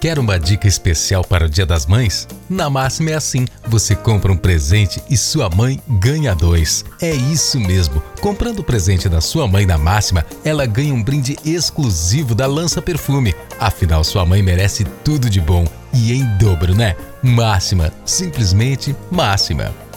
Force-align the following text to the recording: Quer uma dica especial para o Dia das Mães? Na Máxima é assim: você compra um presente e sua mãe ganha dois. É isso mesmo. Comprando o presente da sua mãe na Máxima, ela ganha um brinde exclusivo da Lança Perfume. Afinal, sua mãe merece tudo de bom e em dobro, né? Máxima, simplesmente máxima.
Quer 0.00 0.16
uma 0.16 0.38
dica 0.38 0.68
especial 0.68 1.24
para 1.24 1.46
o 1.46 1.48
Dia 1.48 1.66
das 1.66 1.84
Mães? 1.84 2.28
Na 2.48 2.70
Máxima 2.70 3.10
é 3.10 3.14
assim: 3.14 3.46
você 3.66 3.96
compra 3.96 4.30
um 4.30 4.36
presente 4.36 5.02
e 5.10 5.16
sua 5.16 5.50
mãe 5.50 5.82
ganha 5.88 6.36
dois. 6.36 6.84
É 7.02 7.12
isso 7.12 7.58
mesmo. 7.58 8.00
Comprando 8.20 8.60
o 8.60 8.64
presente 8.64 9.08
da 9.08 9.20
sua 9.20 9.48
mãe 9.48 9.66
na 9.66 9.76
Máxima, 9.76 10.24
ela 10.44 10.66
ganha 10.66 10.94
um 10.94 11.02
brinde 11.02 11.36
exclusivo 11.44 12.32
da 12.32 12.46
Lança 12.46 12.80
Perfume. 12.80 13.34
Afinal, 13.58 14.04
sua 14.04 14.24
mãe 14.24 14.40
merece 14.40 14.84
tudo 15.02 15.28
de 15.28 15.40
bom 15.40 15.66
e 15.92 16.12
em 16.12 16.24
dobro, 16.38 16.76
né? 16.76 16.94
Máxima, 17.20 17.92
simplesmente 18.04 18.94
máxima. 19.10 19.87